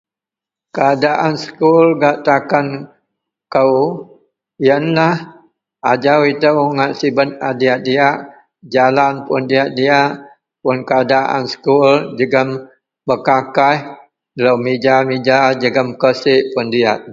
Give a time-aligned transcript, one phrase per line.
[0.75, 2.67] Keadaan sekul gak takan
[3.53, 3.73] kou
[4.63, 5.15] iyenlah
[5.91, 8.17] ajau ito nak sibet a diyak-diyak
[8.73, 10.09] jalan puon diyak-diyak
[10.89, 11.95] keadaan sekul
[13.07, 13.79] bekakaih
[14.37, 14.59] jegem
[15.09, 16.43] meja jegem kerisiek
[16.79, 17.09] i